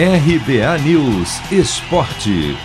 [0.00, 2.56] RBA News Esporte.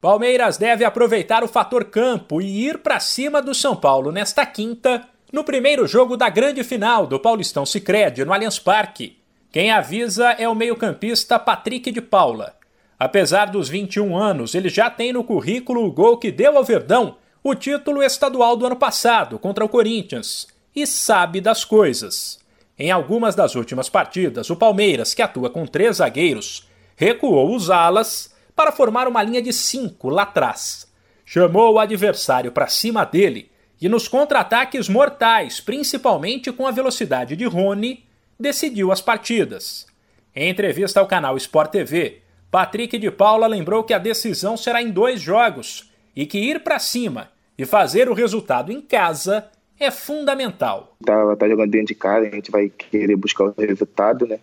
[0.00, 5.06] Palmeiras deve aproveitar o fator campo e ir para cima do São Paulo nesta quinta,
[5.32, 9.18] no primeiro jogo da grande final do Paulistão Sicredi no Allianz Parque.
[9.52, 12.56] Quem avisa é o meio-campista Patrick de Paula.
[12.98, 17.14] Apesar dos 21 anos, ele já tem no currículo o gol que deu ao Verdão
[17.44, 22.47] o título estadual do ano passado contra o Corinthians e sabe das coisas.
[22.78, 28.32] Em algumas das últimas partidas, o Palmeiras, que atua com três zagueiros, recuou os alas
[28.54, 30.86] para formar uma linha de cinco lá atrás.
[31.24, 37.44] Chamou o adversário para cima dele e, nos contra-ataques mortais, principalmente com a velocidade de
[37.44, 38.04] Rony,
[38.38, 39.86] decidiu as partidas.
[40.34, 44.90] Em entrevista ao canal Sport TV, Patrick de Paula lembrou que a decisão será em
[44.90, 50.96] dois jogos e que ir para cima e fazer o resultado em casa é fundamental.
[51.04, 54.38] Tá, tá jogando dentro de casa, a gente vai querer buscar o resultado, né?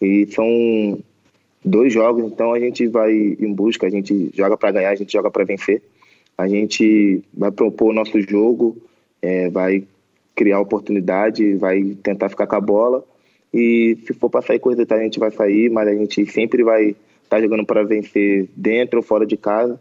[0.00, 0.98] E são
[1.64, 5.12] dois jogos, então a gente vai em busca, a gente joga para ganhar, a gente
[5.12, 5.82] joga para vencer.
[6.36, 8.76] A gente vai propor o nosso jogo,
[9.22, 9.84] é, vai
[10.34, 13.04] criar oportunidade, vai tentar ficar com a bola.
[13.52, 16.64] E se for para sair com resultado, a gente vai sair, mas a gente sempre
[16.64, 16.96] vai estar
[17.28, 19.80] tá jogando para vencer dentro ou fora de casa.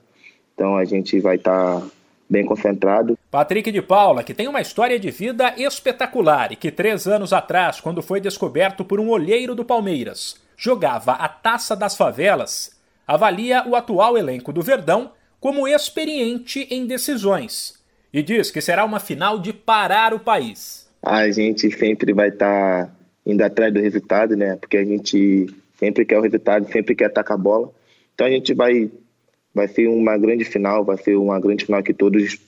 [0.54, 1.88] Então a gente vai estar tá
[2.30, 3.18] bem concentrado.
[3.34, 7.82] Patrick de Paula, que tem uma história de vida espetacular e que três anos atrás,
[7.82, 13.76] quando foi descoberto por um olheiro do Palmeiras, jogava a taça das favelas, avalia o
[13.76, 17.74] atual elenco do Verdão como experiente em decisões
[18.14, 20.88] e diz que será uma final de parar o país.
[21.02, 22.92] A gente sempre vai estar tá
[23.26, 24.58] indo atrás do resultado, né?
[24.58, 25.48] Porque a gente
[25.80, 27.72] sempre quer o resultado, sempre quer atacar a bola.
[28.14, 28.92] Então a gente vai
[29.56, 32.40] vai ser uma grande final, vai ser uma grande final que todos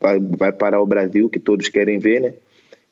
[0.00, 2.34] vai, vai parar o Brasil, que todos querem ver, né?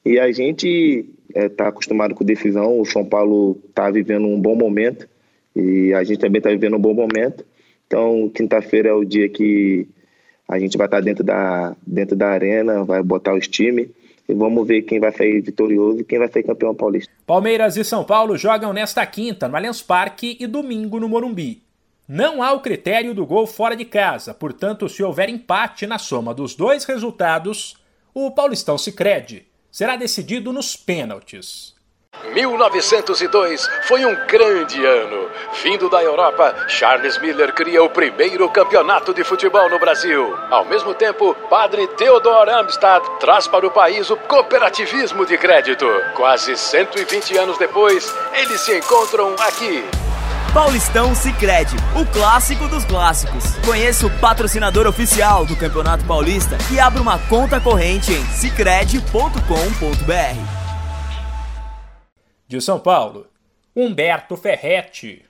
[0.04, 4.40] E a gente está é, tá acostumado com decisão, o São Paulo está vivendo um
[4.40, 5.08] bom momento
[5.54, 7.44] e a gente também está vivendo um bom momento.
[7.86, 9.86] Então, quinta-feira é o dia que
[10.48, 13.88] a gente vai estar tá dentro da, dentro da arena, vai botar os times
[14.28, 17.12] e vamos ver quem vai sair vitorioso e quem vai sair campeão paulista.
[17.26, 21.65] Palmeiras e São Paulo jogam nesta quinta no Allianz Parque e domingo no Morumbi.
[22.08, 26.32] Não há o critério do gol fora de casa, portanto, se houver empate na soma
[26.32, 27.76] dos dois resultados,
[28.14, 29.44] o Paulistão se crede.
[29.72, 31.74] Será decidido nos pênaltis.
[32.32, 35.28] 1902 foi um grande ano.
[35.62, 40.32] Vindo da Europa, Charles Miller cria o primeiro campeonato de futebol no Brasil.
[40.48, 45.86] Ao mesmo tempo, padre Theodor Amstad traz para o país o cooperativismo de crédito.
[46.14, 50.05] Quase 120 anos depois, eles se encontram aqui.
[50.56, 53.44] Paulistão Sicredi, o clássico dos clássicos.
[53.62, 59.36] Conheça o patrocinador oficial do Campeonato Paulista e abra uma conta corrente em sicredi.com.br.
[62.48, 63.26] De São Paulo,
[63.76, 65.26] Humberto Ferretti.